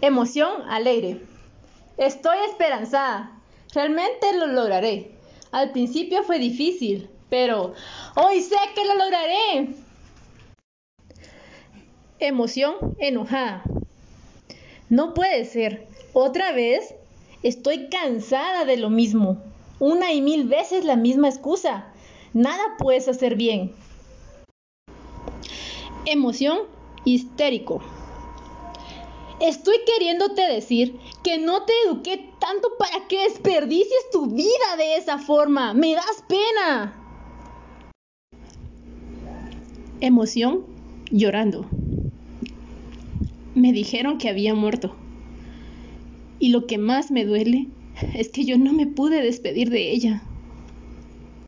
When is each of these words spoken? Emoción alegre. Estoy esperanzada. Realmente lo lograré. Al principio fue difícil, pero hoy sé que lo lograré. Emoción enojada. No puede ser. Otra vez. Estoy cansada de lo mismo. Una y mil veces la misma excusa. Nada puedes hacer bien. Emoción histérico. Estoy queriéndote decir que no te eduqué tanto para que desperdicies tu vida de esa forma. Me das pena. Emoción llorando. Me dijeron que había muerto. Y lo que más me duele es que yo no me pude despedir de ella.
Emoción 0.00 0.62
alegre. 0.68 1.20
Estoy 1.96 2.36
esperanzada. 2.50 3.40
Realmente 3.72 4.36
lo 4.36 4.46
lograré. 4.48 5.12
Al 5.52 5.70
principio 5.70 6.22
fue 6.24 6.38
difícil, 6.38 7.08
pero 7.30 7.74
hoy 8.16 8.40
sé 8.40 8.56
que 8.74 8.84
lo 8.84 8.94
lograré. 8.96 9.74
Emoción 12.18 12.74
enojada. 12.98 13.62
No 14.88 15.14
puede 15.14 15.44
ser. 15.44 15.86
Otra 16.12 16.52
vez. 16.52 16.94
Estoy 17.42 17.88
cansada 17.90 18.64
de 18.64 18.78
lo 18.78 18.88
mismo. 18.90 19.42
Una 19.78 20.12
y 20.12 20.22
mil 20.22 20.48
veces 20.48 20.84
la 20.84 20.96
misma 20.96 21.28
excusa. 21.28 21.92
Nada 22.32 22.62
puedes 22.78 23.06
hacer 23.06 23.36
bien. 23.36 23.72
Emoción 26.06 26.60
histérico. 27.04 27.82
Estoy 29.44 29.76
queriéndote 29.84 30.40
decir 30.40 30.96
que 31.22 31.36
no 31.36 31.64
te 31.64 31.74
eduqué 31.84 32.30
tanto 32.40 32.78
para 32.78 33.06
que 33.08 33.24
desperdicies 33.24 34.08
tu 34.10 34.28
vida 34.28 34.76
de 34.78 34.96
esa 34.96 35.18
forma. 35.18 35.74
Me 35.74 35.92
das 35.92 36.24
pena. 36.26 36.98
Emoción 40.00 40.64
llorando. 41.10 41.66
Me 43.54 43.74
dijeron 43.74 44.16
que 44.16 44.30
había 44.30 44.54
muerto. 44.54 44.96
Y 46.38 46.48
lo 46.48 46.66
que 46.66 46.78
más 46.78 47.10
me 47.10 47.26
duele 47.26 47.68
es 48.14 48.30
que 48.30 48.46
yo 48.46 48.56
no 48.56 48.72
me 48.72 48.86
pude 48.86 49.20
despedir 49.20 49.68
de 49.68 49.90
ella. 49.92 50.22